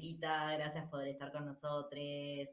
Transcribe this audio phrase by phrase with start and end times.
[0.00, 2.48] gracias por estar con nosotros.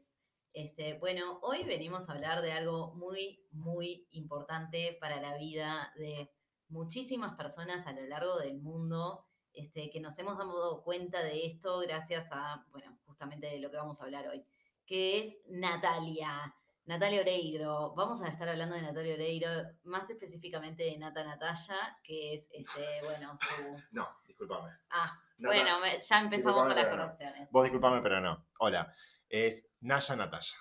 [0.52, 6.30] Este, bueno, hoy venimos a hablar de algo muy, muy importante para la vida de
[6.68, 11.78] muchísimas personas a lo largo del mundo, este, que nos hemos dado cuenta de esto
[11.80, 14.44] gracias a, bueno, justamente de lo que vamos a hablar hoy,
[14.86, 16.54] que es Natalia.
[16.86, 19.48] Natalia Oreiro, vamos a estar hablando de Natalia Oreiro,
[19.84, 23.82] más específicamente de Nata Natalia, que es, este, bueno, su...
[23.92, 24.70] No, discúlpame.
[24.90, 26.96] Ah, Nata- bueno, me- ya empezamos con las no.
[26.96, 27.50] correcciones.
[27.50, 28.46] Vos disculpame, pero no.
[28.60, 28.92] Hola.
[29.28, 30.54] Es Naya Natalia.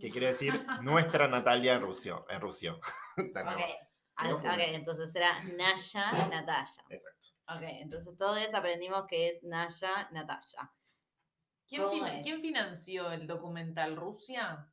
[0.00, 0.52] Que quiere decir
[0.82, 2.26] nuestra Natalia en Rusio.
[2.28, 2.80] En Rusio.
[4.20, 6.84] Ok, ok, entonces será Naya Natalia.
[6.90, 7.28] Exacto.
[7.54, 10.72] Ok, entonces todos aprendimos que es Naya Natalia.
[11.68, 12.22] ¿Quién, ¿Cómo fin- es?
[12.24, 13.94] quién financió el documental?
[13.94, 14.66] ¿Rusia?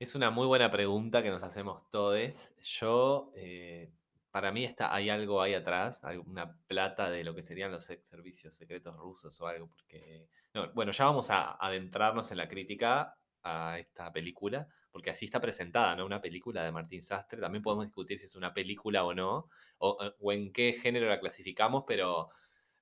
[0.00, 2.54] Es una muy buena pregunta que nos hacemos todos.
[2.64, 3.92] Yo, eh,
[4.30, 8.54] para mí está, hay algo ahí atrás, alguna plata de lo que serían los servicios
[8.54, 10.26] secretos rusos o algo, porque...
[10.54, 15.38] no, bueno, ya vamos a adentrarnos en la crítica a esta película, porque así está
[15.38, 16.06] presentada, ¿no?
[16.06, 17.38] Una película de Martín Sastre.
[17.38, 21.20] También podemos discutir si es una película o no, o, o en qué género la
[21.20, 22.30] clasificamos, pero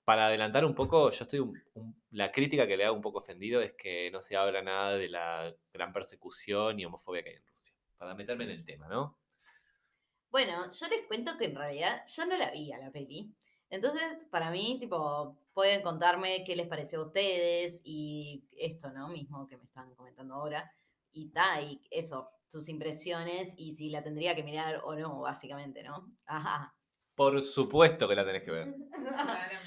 [0.08, 1.52] para adelantar un poco, yo estoy
[2.12, 5.10] la crítica que le hago un poco ofendido es que no se habla nada de
[5.10, 7.74] la gran persecución y homofobia que hay en Rusia.
[7.98, 9.18] Para meterme en el tema, ¿no?
[10.30, 13.36] Bueno, yo les cuento que en realidad yo no la vi a la peli.
[13.68, 19.08] Entonces, para mí, tipo, pueden contarme qué les pareció a ustedes y esto, ¿no?
[19.08, 20.72] Mismo que me están comentando ahora.
[21.12, 25.82] Y ta, y eso, sus impresiones y si la tendría que mirar o no, básicamente,
[25.82, 26.10] ¿no?
[26.24, 26.77] Ajá.
[27.18, 28.72] Por supuesto que la tenés que ver.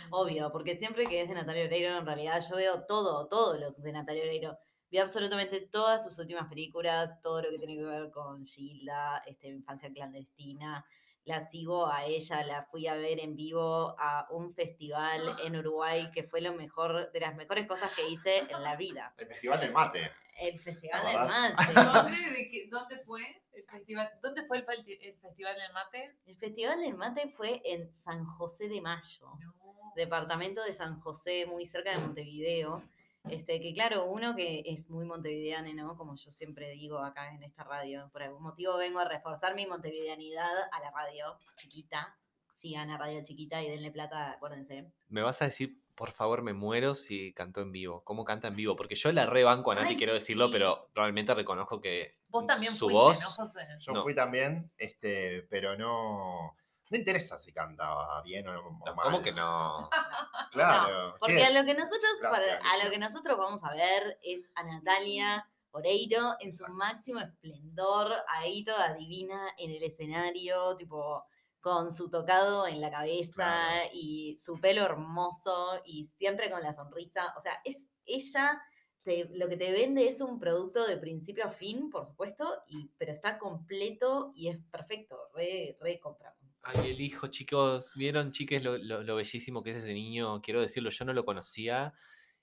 [0.09, 3.71] Obvio, porque siempre que es de Natalia Oreiro, en realidad yo veo todo, todo lo
[3.71, 4.57] de Natalia Oreiro.
[4.89, 9.49] Vi absolutamente todas sus últimas películas, todo lo que tiene que ver con Gilda, este,
[9.49, 10.85] Infancia Clandestina.
[11.25, 16.09] La sigo a ella, la fui a ver en vivo a un festival en Uruguay
[16.13, 19.13] que fue lo mejor, de las mejores cosas que hice en la vida.
[19.17, 20.09] El Festival del Mate.
[20.41, 21.27] El Festival ¿La del?
[21.27, 21.73] Mate.
[22.13, 23.21] ¿Dónde, de qué- dónde fue
[23.53, 24.09] el festival?
[24.21, 26.15] ¿Dónde fue el, falti- el festival del mate?
[26.25, 29.29] El Festival del Mate fue en San José de Mayo.
[29.39, 29.93] No.
[29.95, 32.83] departamento de San José, muy cerca de Montevideo.
[33.29, 35.95] Este, que claro, uno que es muy montevideano, ¿no?
[35.95, 39.67] Como yo siempre digo acá en esta radio, por algún motivo vengo a reforzar mi
[39.67, 42.17] montevideanidad a la radio chiquita.
[42.55, 44.91] Sigan a Radio Chiquita y denle plata, acuérdense.
[45.09, 48.03] Me vas a decir, por favor, me muero si cantó en vivo.
[48.03, 48.75] ¿Cómo canta en vivo?
[48.75, 50.53] Porque yo la rebanco a Nati, Ay, quiero decirlo, sí.
[50.53, 53.21] pero realmente reconozco que Vos también su fuiste, voz...
[53.21, 53.67] ¿no, José?
[53.79, 54.01] Yo No.
[54.01, 56.55] fui también, este, pero no.
[56.89, 59.03] No interesa si cantaba bien o, o No, mal.
[59.03, 59.91] ¿Cómo que no?
[60.51, 61.13] Claro.
[61.13, 64.17] ¿qué Porque a lo que nosotros, Gracias, para- a lo que nosotros vamos a ver
[64.23, 66.73] es a Natalia Oreiro en su Exacto.
[66.73, 71.23] máximo esplendor, ahí toda divina en el escenario, tipo
[71.61, 73.89] con su tocado en la cabeza Claro.
[73.93, 77.33] y su pelo hermoso y siempre con la sonrisa.
[77.37, 78.61] O sea, es ella,
[79.03, 82.89] te- lo que te vende es un producto de principio a fin, por supuesto, y,
[82.97, 86.39] pero está completo y es perfecto, re, re compramos.
[86.63, 90.41] Ay, el hijo, chicos, ¿vieron, chiques, lo, lo- lo bellísimo que es ese niño?
[90.41, 91.93] Quiero decirlo, yo no lo conocía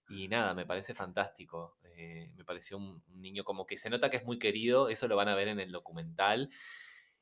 [0.09, 1.77] y nada, me parece fantástico.
[1.85, 5.07] Eh, me pareció un, un niño como que se nota que es muy querido, eso
[5.09, 6.51] lo van a ver en el documental.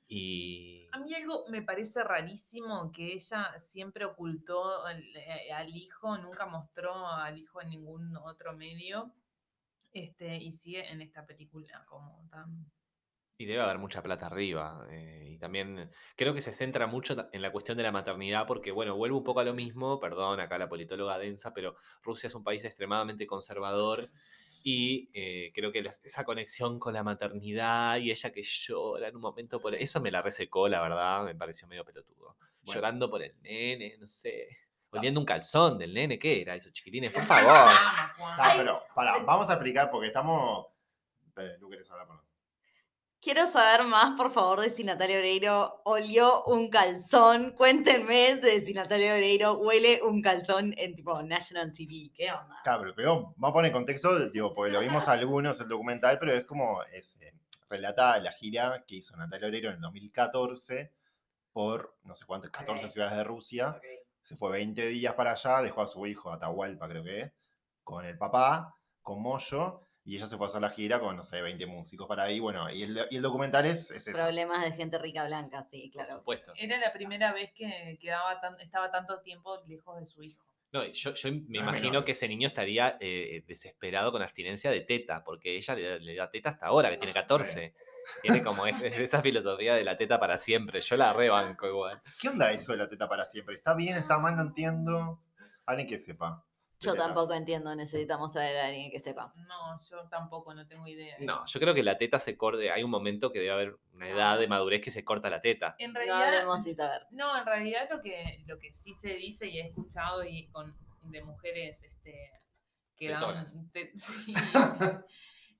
[0.09, 6.17] Y A mí algo me parece rarísimo que ella siempre ocultó al, eh, al hijo,
[6.19, 9.12] nunca mostró al hijo en ningún otro medio.
[9.93, 12.71] Este, y sigue en esta película como tan.
[13.39, 14.87] Y debe haber mucha plata arriba.
[14.91, 18.73] eh, y también creo que se centra mucho en la cuestión de la maternidad, porque,
[18.73, 22.34] bueno, vuelvo un poco a lo mismo, perdón, acá la politóloga densa, pero Rusia es
[22.34, 24.11] un país extremadamente conservador
[24.69, 29.22] y eh, creo que esa conexión con la maternidad y ella que llora en un
[29.22, 32.37] momento por eso me la resecó, la verdad, me pareció medio pelotudo.
[32.62, 32.75] Bueno.
[32.75, 34.49] Llorando por el nene, no sé.
[34.91, 37.12] Oliendo un calzón del nene, ¿qué era eso, chiquilines?
[37.12, 37.53] Por favor.
[37.55, 38.82] Ah, pero,
[39.25, 40.67] vamos a explicar porque estamos.
[41.37, 42.08] Eh, ¿Tú querés hablar?
[42.08, 42.25] Perdón.
[43.26, 47.56] Quiero saber más, por favor, de si Natalia Oreiro olió un calzón.
[47.56, 52.12] Cuéntenme de si Natalia Oreiro huele un calzón en tipo National TV.
[52.14, 52.61] ¿Qué onda?
[52.62, 56.44] Claro, pero, vamos a poner contexto, digo, porque lo vimos algunos el documental, pero es
[56.44, 57.32] como es, eh,
[57.69, 60.93] relata la gira que hizo Natalia Oreiro en el 2014
[61.52, 62.93] por no sé cuántas, 14 Ok.
[62.93, 63.81] ciudades de Rusia.
[64.22, 67.32] Se fue 20 días para allá, dejó a su hijo, Atahualpa creo que es,
[67.82, 71.25] con el papá, con Moyo, y ella se fue a hacer la gira con, no
[71.25, 72.38] sé, 20 músicos para ahí.
[72.41, 74.17] Bueno, y el, y el documental es, es eso.
[74.19, 76.20] Problemas de gente rica blanca, sí, Por claro.
[76.20, 76.53] supuesto.
[76.56, 80.43] Era la primera vez que quedaba tan, estaba tanto tiempo lejos de su hijo.
[80.73, 84.81] No, yo, yo me Ah, imagino que ese niño estaría eh, desesperado con abstinencia de
[84.82, 87.75] teta, porque ella le, da- le da teta hasta ahora, que tiene 14.
[88.23, 90.81] Tiene como es- es esa filosofía de la teta para siempre.
[90.81, 92.00] Yo la rebanco igual.
[92.20, 93.56] ¿Qué onda eso de la teta para siempre?
[93.56, 93.97] ¿Está bien?
[93.97, 94.37] ¿Está mal?
[94.37, 95.20] No entiendo.
[95.67, 96.45] Alguien que sepa.
[96.81, 99.32] Yo tampoco entiendo, necesitamos traer a alguien que sepa.
[99.37, 101.17] No, yo tampoco, no tengo idea.
[101.20, 102.70] No, yo creo que la teta se corte.
[102.70, 105.75] Hay un momento que debe haber una edad de madurez que se corta la teta.
[105.78, 107.06] En No realidad, sin saber.
[107.11, 110.76] No, en realidad lo que, lo que sí se dice y he escuchado y con
[111.02, 112.31] de mujeres este,
[112.96, 114.34] que dan te- sí,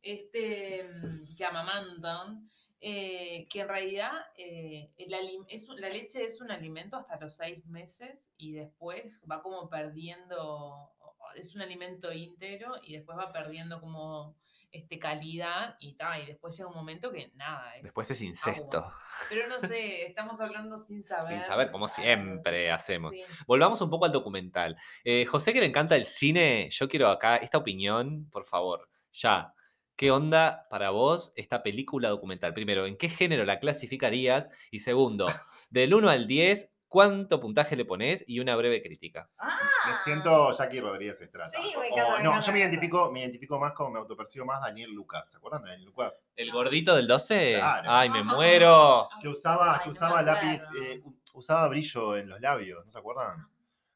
[0.03, 0.89] este,
[1.37, 2.49] que amamantan,
[2.81, 7.19] eh, que en realidad eh, el alim- es un- la leche es un alimento hasta
[7.19, 10.93] los seis meses y después va como perdiendo,
[11.37, 14.37] es un alimento íntegro y después va perdiendo como
[14.73, 18.79] este calidad y tal, y después llega un momento que nada, es Después es incesto.
[18.79, 18.95] agua.
[19.31, 21.27] Pero no sé, estamos hablando sin saber.
[21.29, 23.13] Sin saber, como siempre hacemos.
[23.13, 23.23] sí.
[23.47, 24.77] Volvamos un poco al documental.
[25.05, 28.89] Eh, José, que le encanta el cine, yo quiero acá esta opinión, por favor.
[29.13, 29.55] Ya.
[29.97, 32.53] ¿Qué onda para vos esta película documental?
[32.53, 34.51] Primero, ¿en qué género la clasificarías?
[34.71, 35.25] Y segundo,
[35.71, 38.25] del 1 al 10, ¿cuánto puntaje le pones?
[38.27, 39.29] Y una breve crítica.
[39.41, 41.51] Me siento Jackie Rodríguez Estrada.
[41.53, 43.99] Sí, me O- encanta, me no, encanta, yo me identifico, me identifico más como me
[43.99, 45.31] autopercibo más Daniel Lucas.
[45.31, 46.23] ¿Se acuerdan de Daniel Lucas?
[46.37, 47.55] ¿El gordito del 12?
[47.59, 47.89] Claro.
[47.91, 48.25] ¡Ay, me Ah.
[48.25, 49.09] muero!
[49.23, 51.03] Que usaba, Ay, que usaba lápiz, eh,
[51.35, 53.47] usaba brillo en los labios, ¿no se acuerdan?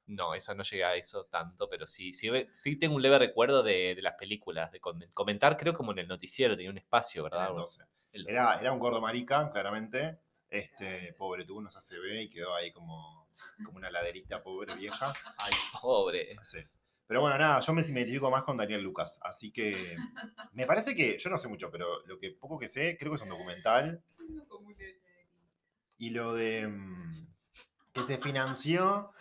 [0.06, 3.94] No, eso no llega a eso tanto, pero sí, sí, tengo un leve recuerdo de,
[3.94, 7.42] de las películas, de com- comentar, creo como en el noticiero, tenía un espacio, ¿verdad?
[7.42, 7.84] el Algo 12.
[8.12, 10.19] El- Era, era un gordo marica, claramente.
[10.50, 13.29] Este, pobre, tuvo unos ACV y quedó ahí como,
[13.64, 15.12] como una laderita pobre vieja.
[15.38, 16.37] Ay, pobre.
[16.44, 16.58] Sí.
[17.06, 19.19] Pero bueno, nada, yo me identifico más con Daniel Lucas.
[19.23, 19.97] Así que
[20.52, 23.17] me parece que, yo no sé mucho, pero lo que poco que sé, creo que
[23.17, 24.02] es un documental.
[25.99, 27.26] Y lo de mm,
[27.93, 29.12] que se financió,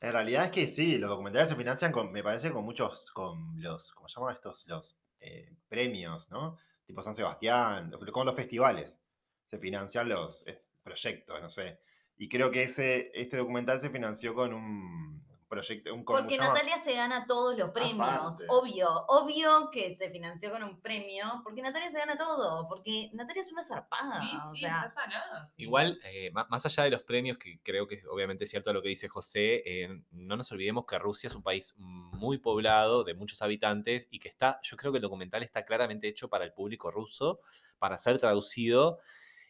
[0.00, 3.60] en realidad es que sí, los documentales se financian con, me parece, con muchos, con
[3.62, 4.66] los, ¿cómo se llaman estos?
[4.66, 6.58] Los eh, premios, ¿no?
[6.86, 8.98] Tipo San Sebastián, con los festivales.
[9.46, 10.44] Se financian los
[10.88, 11.78] proyectos, no sé.
[12.16, 16.36] Y creo que ese, este documental se financió con un proyecto, un ¿cómo Porque?
[16.36, 18.00] Natalia se gana todos los premios.
[18.06, 18.44] Aparte.
[18.48, 21.24] Obvio, obvio que se financió con un premio.
[21.44, 22.68] Porque Natalia se gana todo.
[22.68, 24.20] Porque Natalia es una zarpada.
[24.20, 25.48] Sí, o sí, sea, está sanada.
[25.56, 25.62] sí.
[25.62, 28.82] Igual, eh, má- más allá de los premios, que creo que obviamente es cierto lo
[28.82, 33.14] que dice José, eh, no nos olvidemos que Rusia es un país muy poblado, de
[33.14, 36.52] muchos habitantes, y que está, yo creo que el documental está claramente hecho para el
[36.52, 37.40] público ruso,
[37.78, 38.98] para ser traducido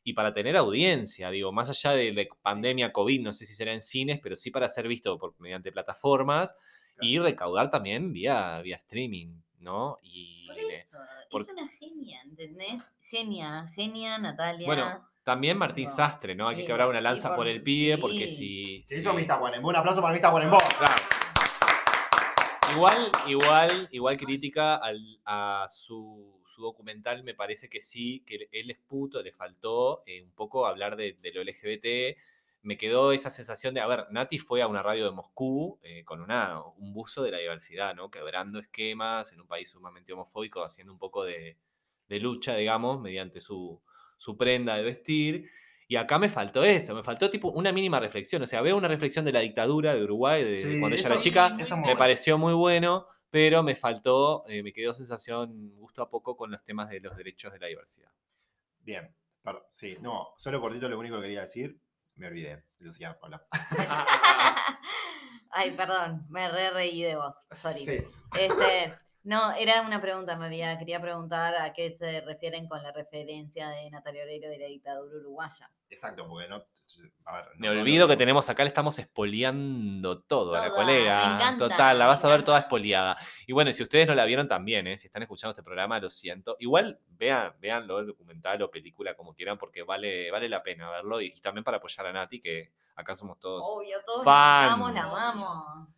[0.05, 3.73] y para tener audiencia, digo, más allá de la pandemia COVID, no sé si será
[3.73, 6.55] en cines, pero sí para ser visto por, mediante plataformas
[7.00, 9.99] y recaudar también vía, vía streaming, ¿no?
[10.03, 10.99] Y por le- eso.
[11.31, 12.83] por- Es una genia, ¿entendés?
[13.11, 14.67] Genia, genia, Natalia.
[14.67, 15.95] Bueno, también Martín No.
[15.95, 16.49] Sastre, ¿no?
[16.49, 18.37] Hay que quebrar una sí, lanza por, por- el pibe, porque sí.
[18.37, 18.85] si...
[18.87, 19.69] Se si- hizo Mista Guanembo.
[19.69, 20.59] Un aplauso para Mista Guanembo.
[20.79, 21.03] Claro.
[22.75, 28.70] Igual, igual, igual crítica al- a su, su documental, me parece que sí, que él
[28.70, 32.16] es puto, le faltó eh, un poco hablar de, de lo LGBT.
[32.62, 36.02] Me quedó esa sensación de, a ver, Nati fue a una radio de Moscú eh,
[36.05, 38.10] con una, un buzo de la diversidad, ¿no?
[38.10, 41.56] Quebrando esquemas en un país sumamente homofóbico, haciendo un poco de,
[42.08, 43.81] de lucha, digamos, mediante su,
[44.16, 45.49] su prenda de vestir.
[45.87, 48.43] Y acá me faltó eso, me faltó tipo una mínima reflexión.
[48.43, 51.19] O sea, veo una reflexión de la dictadura de Uruguay, de, Sí, cuando ella era
[51.20, 56.10] chica, me muy- pareció muy bueno, pero me faltó, eh, me quedó sensación gusto a
[56.10, 58.11] poco con los temas de los derechos de la diversidad.
[58.80, 59.14] Bien.
[59.42, 61.80] per- Sí, no, solo cortito lo único que quería decir.
[62.16, 62.64] Me olvidé.
[62.78, 63.47] Lucía, hola.
[65.50, 67.35] Ay, perdón, me re reí de vos.
[67.62, 67.87] Sorry.
[67.87, 67.99] Sí.
[68.38, 70.78] Este, no, era una pregunta en realidad.
[70.78, 75.16] Quería preguntar a qué se refieren con la referencia de Natalia Oreiro de la dictadura
[75.18, 75.70] uruguaya.
[75.90, 76.64] Exacto, porque no.
[77.26, 80.75] A ver, Me no olvido que tenemos acá, le estamos espoliando todo a la me
[80.75, 81.35] colega.
[81.37, 82.66] encanta, Total, la vas a ver toda encanta.
[82.66, 83.16] espoliada.
[83.47, 84.97] Y bueno, si ustedes no la vieron también, ¿eh?
[84.97, 86.56] si están escuchando este programa, lo siento.
[86.58, 91.20] Igual vean, véanlo, el documental o película como quieran, porque vale, vale la pena verlo.
[91.20, 93.62] Y, y también para apoyar a Nati, que acá somos todos.
[93.64, 95.88] Obvio, todos la amamos, la amamos.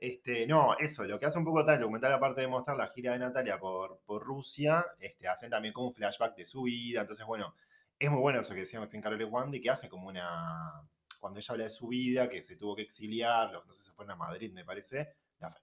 [0.00, 3.12] Este, no, eso, lo que hace un poco tal documental, aparte de mostrar la gira
[3.12, 7.02] de Natalia por, Rusia, este, hacen también como un flashback de su vida.
[7.02, 7.54] Entonces, bueno,
[7.98, 10.82] es muy bueno eso que decíamos en Carole Wandi, que hace como una.
[11.20, 14.12] Cuando ella habla de su vida, que se tuvo que exiliar, no sé, se fueron
[14.12, 15.16] a Madrid, me parece,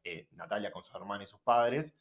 [0.03, 1.94] eh, Natalia con su hermana y sus padres.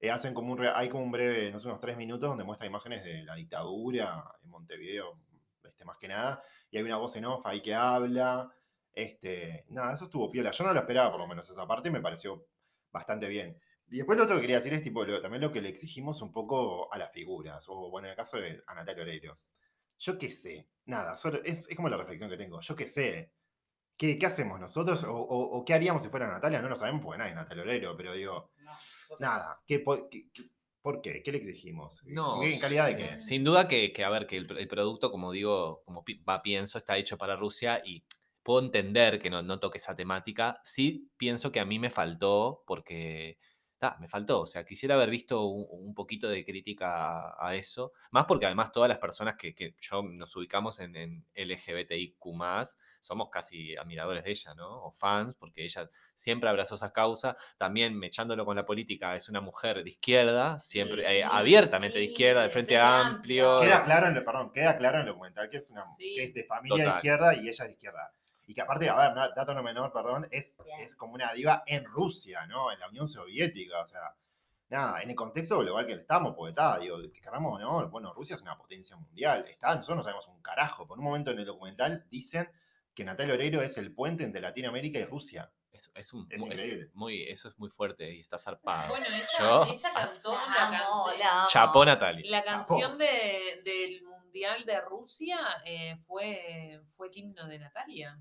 [0.00, 2.66] eh, hacen como un, hay como un breve, no sé, unos tres minutos donde muestra
[2.66, 5.18] imágenes de la dictadura en Montevideo,
[5.64, 8.50] este, más que nada, y hay una voz en off ahí que habla.
[8.98, 10.50] Este, nada, eso estuvo piola.
[10.50, 12.46] Yo no lo esperaba, por lo menos, esa parte y me pareció
[12.90, 13.56] bastante bien.
[13.90, 16.20] Y después lo otro que quería decir es tipo, lo- también lo que le exigimos
[16.20, 19.38] un poco a las figuras, o bueno, en el caso de a Natalia Oreiro.
[19.98, 22.60] Yo qué sé, nada, solo, es, es como la reflexión que tengo.
[22.60, 23.32] Yo qué sé,
[23.96, 25.04] ¿qué, qué hacemos nosotros?
[25.04, 26.60] O, o- o qué haríamos si fuera Natalia?
[26.62, 28.50] No lo sabemos porque nadie es Natalia Oreiro, pero digo,
[29.20, 30.50] nada, ¿qué, por, qué, qué-
[30.82, 31.22] por qué?
[31.22, 32.02] ¿Qué le exigimos?
[32.04, 33.22] No, ¿En calidad de qué?
[33.22, 36.42] Sin duda que, que, a ver, que el, el producto, como digo, como pi- va,
[36.42, 38.04] pienso, está hecho para Rusia y
[38.48, 40.58] puedo entender que no, no toque esa temática.
[40.64, 43.38] Sí pienso que a mí me faltó, porque
[43.76, 44.40] ta, me faltó.
[44.40, 47.92] O sea, quisiera haber visto un, un poquito de crítica a, a eso.
[48.10, 52.24] Más porque además todas las personas que, que yo nos ubicamos en, en LGBTIQ
[53.00, 54.82] somos casi admiradores de ella, ¿no?
[54.82, 57.36] O fans, porque ella siempre abrazó esa causa.
[57.58, 62.04] También, mechándolo con la política, es una mujer de izquierda, siempre eh, Sí, abiertamente de
[62.06, 63.50] izquierda, de Frente Frente Amplio.
[63.56, 63.68] Amplio.
[63.68, 66.14] Queda claro, en lo, perdón, queda claro en el documental que es, una, Sí.
[66.16, 68.14] que es de familia de izquierda y ella es de izquierda.
[68.48, 70.80] Y que aparte, a ver, na- dato no menor, perdón, es, Bien.
[70.80, 72.72] es como una diva en Rusia, ¿no?
[72.72, 74.14] En la Unión Soviética, o sea,
[74.70, 78.12] nada, en el contexto global que estamos, porque está, digo, que queramos o no, bueno,
[78.14, 80.86] Rusia es una potencia mundial, está, nosotros no sabemos un carajo.
[80.86, 82.50] Por un momento en el documental dicen
[82.94, 85.50] que Natalia Oreiro es el puente entre Latinoamérica y Rusia.
[85.70, 88.88] Es, es un, Es es muy, eso es muy fuerte y está zarpado.
[88.88, 91.18] Bueno, ella, Yo- ella cantó La la, canción.
[91.18, 91.46] la.
[91.46, 92.24] Chapó Natalia.
[92.30, 98.18] La canción de- del Mundial de Rusia eh, fue, fue el himno de Natalia.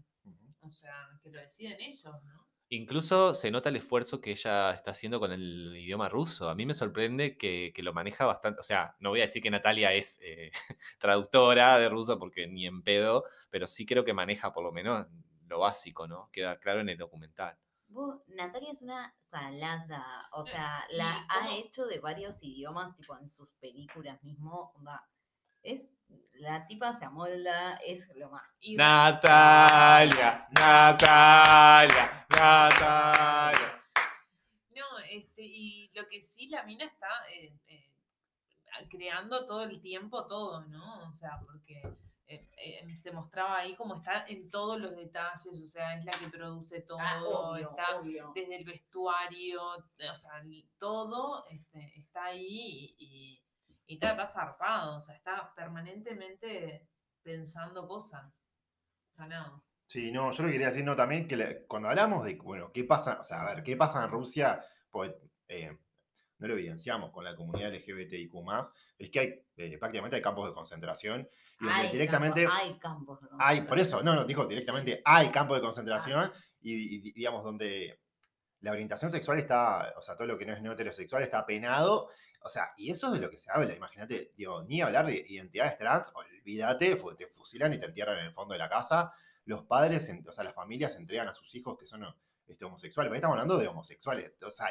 [0.67, 2.47] O sea, que lo deciden ellos, ¿no?
[2.69, 6.49] Incluso se nota el esfuerzo que ella está haciendo con el idioma ruso.
[6.49, 8.59] A mí me sorprende que, que lo maneja bastante.
[8.59, 10.51] O sea, no voy a decir que Natalia es eh,
[10.99, 15.07] traductora de ruso porque ni en pedo, pero sí creo que maneja por lo menos
[15.47, 16.29] lo básico, ¿no?
[16.33, 17.57] Queda claro en el documental.
[17.87, 23.17] Vos, Natalia es una salada, o sea, ¿y la ha hecho de varios idiomas, tipo
[23.17, 24.73] en sus películas mismo,
[25.63, 25.96] es,
[26.33, 28.43] la tipa se amolda, es lo más.
[28.59, 33.83] Y Natalia, Natalia, Natalia.
[34.75, 37.89] No, este, y lo que sí, la mina está eh, eh,
[38.89, 41.09] creando todo el tiempo todo, ¿no?
[41.09, 41.81] O sea, porque
[42.27, 46.11] eh, eh, se mostraba ahí como está en todos los detalles, o sea, es la
[46.11, 48.31] que produce todo, Ah, obvio, está obvio.
[48.35, 50.43] desde el vestuario, o sea,
[50.77, 53.46] todo este, está ahí y, y,
[53.87, 56.87] y está, está zarpado, o sea, está permanentemente
[57.23, 58.43] pensando cosas.
[59.11, 59.63] O sea, no.
[59.87, 62.71] Sí, no, yo lo que quería decir, no, también que le- cuando hablamos de, bueno,
[62.73, 65.13] qué pasa, o sea, a ver, qué pasa en Rusia, pues,
[65.47, 65.77] eh,
[66.39, 68.33] no lo evidenciamos con la comunidad LGBTIQ+,
[68.99, 71.27] es que hay, eh, prácticamente hay campos de concentración,
[71.59, 73.21] y donde Hay directamente campos, hay campos.
[73.21, 77.43] de hay, por eso, no, no, dijo directamente, hay campos de concentración, y, y, digamos,
[77.43, 78.01] donde
[78.59, 82.09] la orientación sexual está, o sea, todo lo que no es no heterosexual está penado,
[82.41, 85.23] o sea, y eso es de lo que se habla, imagínate, digo, ni hablar de
[85.27, 89.13] identidades trans, olvídate, te fusilan y te entierran en el fondo de la casa,
[89.45, 92.05] los padres, o sea, las familias entregan a sus hijos que son
[92.47, 94.67] este, homosexuales, pero ahí estamos hablando de homosexuales, o sea,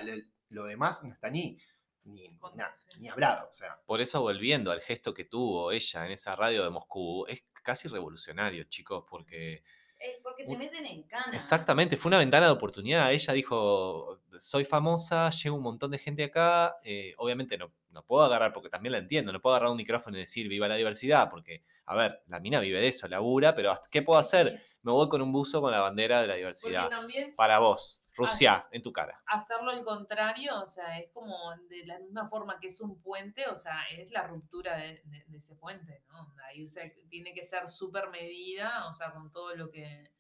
[0.49, 1.59] lo demás no está ni,
[2.05, 6.13] ni, na- ni hablado, o sea, Por eso, volviendo al gesto que tuvo ella en
[6.13, 9.63] esa radio de Moscú, es casi revolucionario, chicos, porque
[9.99, 11.33] Es porque te meten en cana.
[11.35, 13.13] Exactamente, fue una ventana de oportunidad.
[13.13, 18.25] Ella dijo, soy famosa, llega un montón de gente acá, eh, obviamente no, no puedo
[18.25, 21.31] agarrar, porque también la entiendo, no puedo agarrar un micrófono y decir viva la diversidad,
[21.31, 24.61] porque, a ver, la mina vive de eso, labura, pero ¿qué puedo hacer?
[24.83, 26.89] Me voy con un buzo con la bandera de la diversidad.
[26.91, 29.21] también Para vos, Rusia, en tu cara.
[29.27, 33.47] hacerlo al contrario, o sea, es como de la misma forma que es un puente,
[33.49, 36.35] o sea, es la ruptura de, de- de ese puente, ¿no?
[36.49, 40.11] Ahí se- tiene que ser súper medida, o sea, con todo lo que,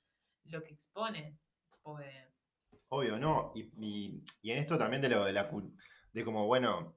[0.45, 1.39] lo que expone.
[1.83, 2.27] Porque,
[2.89, 3.51] Obvio, ¿no?
[3.55, 5.77] Y, y- y en esto también de lo de la cul-
[6.13, 6.97] de como, bueno,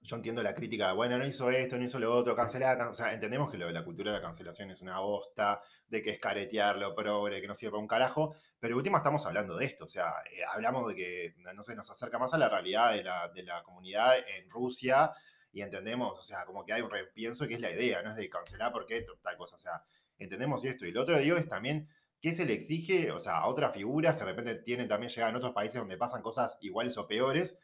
[0.00, 2.88] yo entiendo la crítica, de, bueno, no hizo esto, no hizo lo otro, cancelada, can-
[2.88, 6.02] o sea, entendemos que lo de la cultura de la cancelación es una bosta, de
[6.02, 9.56] que es caretear lo progre, que no sirve para un carajo, pero última estamos hablando
[9.56, 12.48] de esto, o sea, eh, hablamos de que, no sé, nos acerca más a la
[12.48, 15.12] realidad de la, de la comunidad en Rusia
[15.52, 18.16] y entendemos, o sea, como que hay un repienso que es la idea, no es
[18.16, 19.82] de cancelar porque tal cosa, o sea,
[20.18, 20.86] entendemos esto.
[20.86, 21.88] Y lo otro digo es también
[22.20, 25.30] ¿Qué se le exige, o sea, a otras figuras que de repente tienen también llegan
[25.30, 27.58] en otros países donde pasan cosas iguales o peores?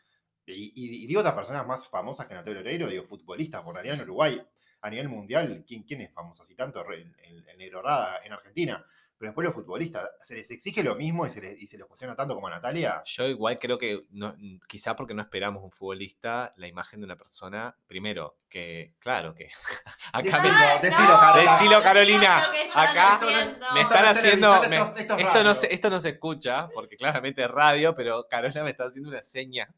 [0.46, 3.96] Y, y- y digo otras personas más famosas que Natalia Oreiro, digo futbolistas, por realidad
[3.96, 4.42] en Uruguay,
[4.80, 6.82] a nivel mundial, ¿quién, quién es famoso así tanto?
[6.82, 8.84] Re- El, el Negro Rada en Argentina.
[9.18, 11.88] Pero después los futbolistas, ¿se les exige lo mismo y se les, y se los
[11.88, 13.02] cuestiona tanto como a Natalia?
[13.04, 14.36] Yo igual creo que, no,
[14.68, 19.50] quizá porque no esperamos un futbolista, la imagen de una persona, primero, que, claro, que
[20.12, 21.52] acá me- Decilo, decilo, Carolina.
[21.52, 22.46] Decilo, Carolina.
[22.46, 23.72] Lo que están Acá haciendo.
[23.74, 24.50] me Esto están no es haciendo.
[24.68, 27.94] me- esto- esto es esto, no se, esto no se escucha, porque claramente es radio,
[27.96, 29.68] pero Carolina me está haciendo una seña.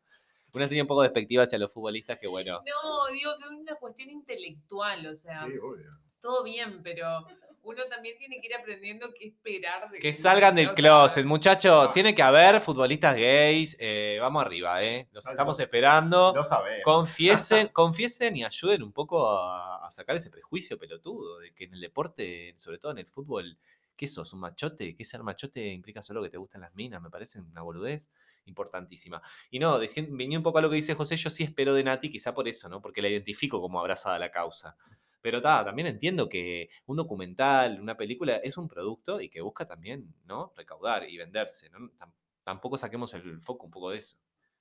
[0.52, 2.60] Una seña un poco despectiva hacia los futbolistas que, bueno.
[2.66, 5.88] no, digo que es una cuestión intelectual, o sea, Sí, obvio.
[6.20, 7.24] todo bien, pero
[7.62, 11.88] uno también tiene que ir aprendiendo qué esperar de Que salgan del closet, muchachos.
[11.88, 11.92] no.
[11.92, 13.76] Tiene que haber futbolistas gays.
[13.78, 15.08] eh, vamos arriba, ¿eh?
[15.12, 15.64] Los No, estamos no.
[15.64, 16.32] esperando.
[16.34, 16.80] Lo sabemos.
[16.84, 21.74] Confiesen, confiesen y ayuden un poco a, a sacar ese prejuicio pelotudo de que en
[21.74, 23.58] el deporte, sobre todo en el fútbol,
[23.96, 24.32] ¿qué sos?
[24.32, 24.96] ¿Un machote?
[24.96, 27.02] ¿Qué ser machote implica solo que te gustan las minas?
[27.02, 28.08] Me parece una boludez
[28.46, 29.20] importantísima.
[29.50, 32.10] Y no, viniendo un poco a lo que dice José, yo sí espero de Nati,
[32.10, 32.80] quizá por eso, ¿no?
[32.80, 34.76] Porque la identifico como abrazada a la causa.
[35.22, 39.66] Pero ta, también entiendo que un documental, una película, es un producto y que busca
[39.66, 40.52] también, ¿no?
[40.56, 41.78] Recaudar y venderse, ¿no?
[41.98, 42.12] Tam-
[42.44, 44.16] tampoco saquemos el foco un poco de eso.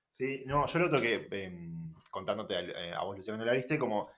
[0.10, 3.78] Sí, no, yo lo que, em, contándote al- eh, a vos, Luciano, no la viste,
[3.80, 4.10] como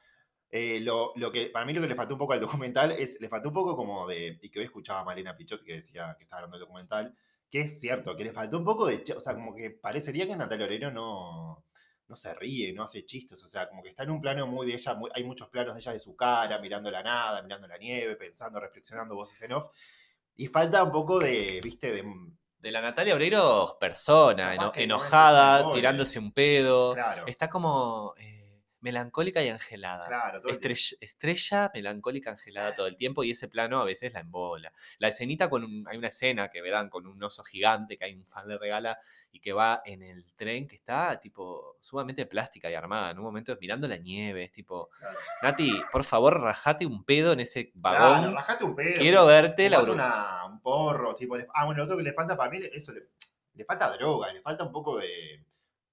[0.51, 3.19] eh, lo, lo que, para mí lo que le faltó un poco al documental es,
[3.21, 6.15] le faltó un poco como de, y que hoy escuchaba a Malena Pichot que decía
[6.17, 7.17] que estaba hablando del documental,
[7.51, 10.35] que es cierto, que le faltó un poco de, o sea, como que parecería que
[10.37, 11.65] Natalia Oreiro no,
[12.11, 14.67] no se ríe, no hace chistes, o sea, como que está en un plano muy
[14.67, 17.67] de ella, muy- hay muchos planos de ella de su cara, mirando la nada, mirando
[17.67, 19.71] la nieve, pensando, reflexionando, voces en off,
[20.35, 22.03] y falta un poco de, viste, de,
[22.59, 25.75] De la Natalia Obreiro, persona, eno- enojada, embole.
[25.79, 26.93] tirándose un pedo.
[26.93, 28.40] claro, Está como eh,
[28.81, 30.07] melancólica y angelada.
[30.07, 30.51] claro, todo.
[30.51, 34.71] Estrella, estrella melancólica angelada todo el tiempo y ese plano a veces la embola.
[34.97, 38.15] La escenita con un, hay una escena que verán con un oso gigante que hay
[38.15, 38.97] un fan le regala
[39.31, 43.11] y que va en el tren que está tipo sumamente plástica y armada.
[43.11, 45.17] En un momento mirando la nieve, es tipo, Claro.
[45.43, 48.33] Nati, por favor, rajate un pedo en ese Claro, vagón.
[48.35, 48.99] rajate un pedo.
[48.99, 52.49] Quiero verte la una- un porro, tipo, ah, bueno, lo otro que le falta para
[52.51, 53.01] mí, eso, le,
[53.53, 55.43] le falta droga, le falta un poco de,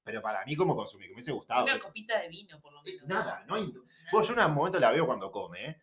[0.09, 1.65] pero para mí como consumir, me hubiese gustado.
[1.65, 3.07] Una copita de vino, por lo menos.
[3.07, 3.85] nada, no hay, Nada.
[4.11, 5.83] vos, yo en un momento la veo cuando come, ¿eh?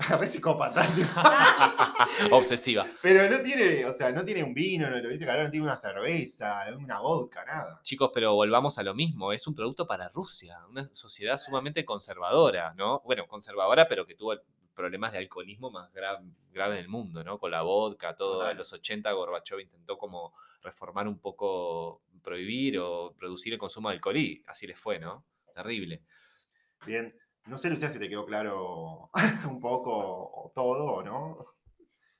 [0.18, 0.86] Re psicópata,
[2.30, 2.86] Obsesiva.
[3.02, 5.66] pero no tiene, o sea, no tiene un vino, no lo dice Carol, no tiene
[5.66, 7.80] una cerveza, una vodka, nada.
[7.82, 12.74] Chicos, pero volvamos a lo mismo, es un producto para Rusia, una sociedad sumamente conservadora,
[12.74, 13.00] ¿no?
[13.04, 14.34] Bueno, conservadora, pero que tuvo
[14.74, 16.20] problemas de alcoholismo más gra-
[16.52, 17.38] graves del mundo, ¿no?
[17.38, 18.38] Con la vodka, todo.
[18.38, 18.52] Total.
[18.52, 23.96] En los 80 Gorbachev intentó como reformar un poco, prohibir o producir el consumo de
[23.96, 25.24] alcohol y así les fue, ¿no?
[25.54, 26.02] Terrible.
[26.86, 27.14] Bien,
[27.46, 29.10] no sé, Lucía, si te quedó claro
[29.48, 31.38] un poco o todo o no.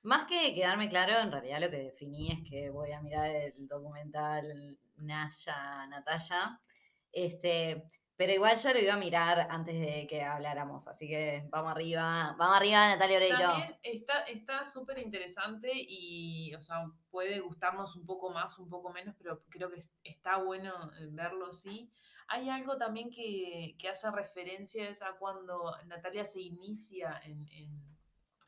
[0.02, 3.68] Más que quedarme claro, en realidad lo que definí es que voy a mirar el
[3.68, 6.58] documental Naya, Natalia.
[7.12, 11.72] Este, pero igual yo lo iba a mirar antes de que habláramos, así que vamos
[11.72, 13.38] arriba, vamos arriba Natalia Oreiro.
[13.38, 18.90] También está está súper interesante y, o sea, puede gustarnos un poco más, un poco
[18.90, 21.90] menos, pero creo que es- está bueno verlo, sí.
[22.32, 27.90] Hay algo también que, que hace referencia es a cuando Natalia se inicia en, en-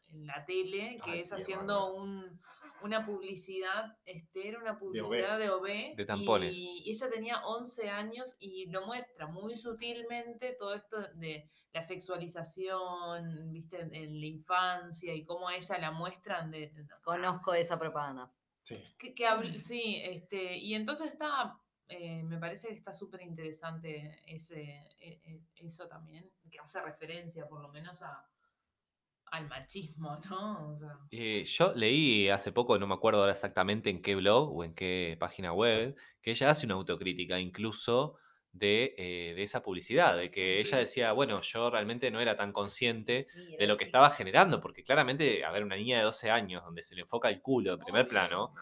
[0.09, 2.39] en la tele, que Ay, es sí, haciendo un,
[2.83, 5.97] una publicidad, este, era una publicidad de OB.
[5.97, 6.55] De tampones.
[6.55, 13.53] Y ella tenía 11 años y lo muestra muy sutilmente todo esto de la sexualización,
[13.53, 16.69] viste, en, en la infancia y cómo a ella la muestran de...
[16.69, 18.31] de- o sea, Conozco esa propaganda.
[18.65, 18.77] Sí.
[18.99, 24.63] que, sí, este, y entonces está, eh, me parece que está súper interesante ese,
[25.01, 28.31] e- e- eso también, que hace referencia por lo menos a,
[29.33, 30.71] al machismo, ¿no?
[30.75, 34.57] O sea, Eh, yo leí hace poco, no me acuerdo ahora exactamente en qué blog
[34.57, 38.17] o en qué página web, que ella hace una autocrítica incluso
[38.53, 42.53] de, eh, de esa publicidad, de que ella decía, bueno, yo realmente no era tan
[42.53, 43.27] consciente
[43.59, 46.83] de lo que estaba generando, porque claramente, a ver, una niña de 12 años donde
[46.83, 48.55] se le enfoca el culo en primer plano,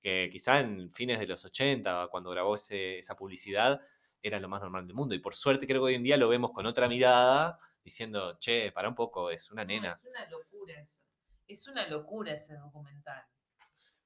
[0.00, 3.80] que quizá en fines de los 80, cuando grabó ese- esa publicidad,
[4.22, 5.14] era lo más normal del mundo.
[5.14, 8.70] Y por suerte creo que hoy en día lo vemos con otra mirada, diciendo, che,
[8.72, 9.92] para un poco, es una no, nena.
[9.92, 11.00] es una locura eso.
[11.46, 13.22] Es una locura ese documental.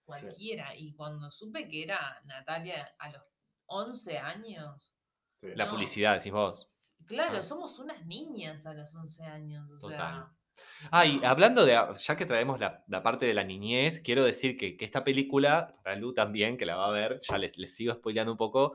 [0.05, 0.75] Cualquiera.
[0.75, 3.23] Y cuando supe que era Natalia a los
[3.67, 4.95] 11 años,
[5.41, 5.49] Sí.
[5.55, 5.73] La No.
[5.73, 6.67] publicidad, decís vos.
[7.07, 7.43] claro, Ah.
[7.45, 9.71] somos unas niñas a los 11 años.
[9.83, 9.99] O Total.
[9.99, 10.35] sea,
[10.91, 14.57] Ah, y hablando de, ya que traemos la, la parte de la niñez, quiero decir
[14.57, 17.75] que, que esta película, para Lu también, que la va a ver, ya les, les
[17.77, 18.75] sigo spoileando un poco,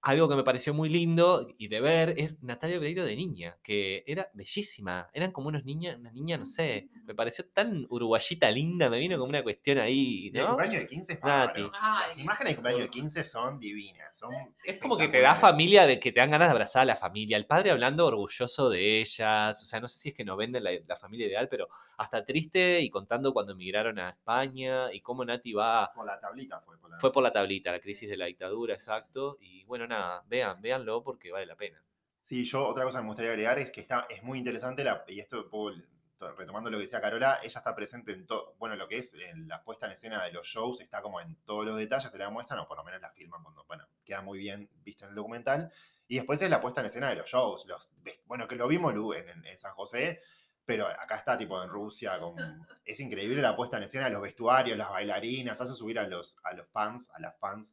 [0.00, 4.04] algo que me pareció muy lindo y de ver es Natalia Oreiro de niña, que
[4.06, 8.90] era bellísima, eran como unos niños, una niña, no sé, me pareció tan uruguayita linda,
[8.90, 10.48] me vino como una cuestión ahí, Y el ¿no?
[10.50, 11.62] cumpleaños de 15 es Nati.
[11.62, 11.72] bárbaro.
[11.80, 14.18] Ay, Las imágenes de cumpleaños de 15 son divinas.
[14.18, 14.30] Son
[14.64, 16.96] Es como que te da familia, de que te dan ganas de abrazar a la
[16.96, 17.36] familia.
[17.36, 19.60] El padre hablando orgulloso de ellas.
[19.62, 22.24] O sea, no sé si es que no venden la, la familia ideal, pero hasta
[22.24, 25.90] triste y contando cuando emigraron a España y cómo Nati va.
[25.94, 26.78] Por la tablita fue.
[26.78, 26.98] Por la...
[26.98, 29.38] Fue por la tablita, la crisis de la dictadura, exacto.
[29.40, 31.82] Y bueno, nada, vean, véanlo porque vale la pena.
[32.22, 35.04] Sí, yo otra cosa que me gustaría agregar es que está, es muy interesante, la,
[35.08, 38.86] y esto to- retomando lo que decía Carola, ella está presente en todo, bueno, lo
[38.88, 41.76] que es en la puesta en escena de los shows, está como en todos los
[41.78, 44.68] detalles, te la muestran, o por lo menos la filman cuando, bueno, queda muy bien
[44.82, 45.72] visto en el documental.
[46.08, 47.92] Y después es la puesta en escena de los shows, los,
[48.26, 50.20] bueno, que lo vimos en, en- en San José,
[50.64, 52.34] pero acá está tipo en Rusia, con,
[52.84, 56.52] es increíble la puesta en escena, los vestuarios, las bailarinas, hace subir a los, a
[56.54, 57.72] los fans, a las fans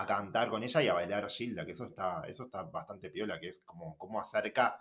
[0.00, 3.38] a cantar con ella y a bailar Gilda, que eso está, eso está bastante piola,
[3.40, 4.80] que es como, como acerca,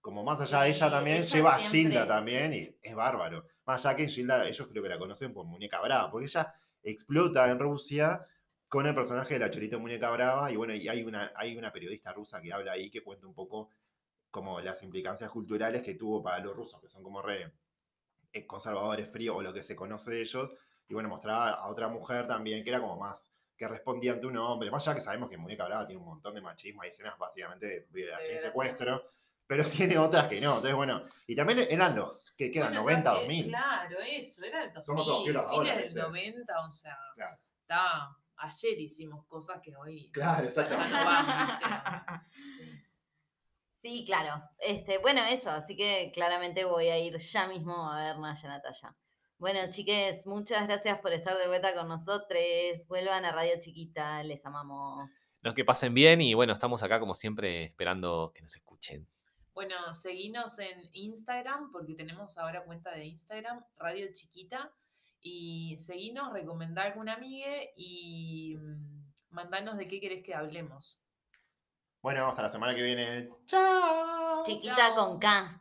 [0.00, 3.46] como más allá de ella también, ella lleva a siempre- Gilda también y es bárbaro.
[3.64, 7.48] Más allá que Gilda, ellos creo que la conocen por Muñeca Brava, porque ella explota
[7.50, 8.26] en Rusia
[8.68, 11.72] con el personaje de la Chorita Muñeca Brava, y bueno, y hay una, hay una
[11.72, 13.70] periodista rusa que habla ahí que cuenta un poco
[14.30, 17.52] como las implicancias culturales que tuvo para los rusos, que son como re
[18.32, 20.50] eh, conservadores, fríos, o lo que se conoce de ellos.
[20.88, 23.30] Y bueno, mostraba a otra mujer también que era como más,
[23.62, 24.72] que respondía ante un hombre.
[24.72, 27.66] Más allá que sabemos que Muñeca Brava tiene un montón de machismo, hay escenas básicamente
[27.66, 29.04] de violación y secuestro,
[29.46, 30.56] pero tiene otras que no.
[30.56, 32.70] Entonces, bueno, y también eran los, que eran?
[32.72, 33.48] Bueno, 90, porque, 2000.
[33.48, 36.00] Claro, eso, era el 2000, Somos todos ahora, del ¿viste?
[36.00, 37.38] 90, o sea, Claro.
[37.60, 40.96] está, ayer hicimos cosas que hoy Claro, exactamente.
[40.96, 42.22] no.
[42.56, 42.82] Sí.
[43.82, 44.42] Sí, claro.
[44.58, 48.94] Este, bueno, eso, así que claramente voy a ir ya mismo a ver Naya Natalia.
[49.42, 52.40] Bueno, chiques, muchas gracias por estar de vuelta con nosotros.
[52.86, 55.10] Vuelvan a Radio Chiquita, les amamos.
[55.40, 59.08] No, que pasen bien y bueno, estamos acá como siempre esperando que nos escuchen.
[59.52, 64.72] Bueno, seguinos en Instagram, porque tenemos ahora cuenta de Instagram, Radio Chiquita,
[65.20, 71.00] y seguinos, recomendar a alguna amiga y mm, mandanos de qué querés que hablemos.
[72.00, 73.28] Bueno, hasta la semana que viene.
[73.46, 74.44] Chao.
[74.44, 74.94] Chiquita Chao.
[74.94, 75.60] con K.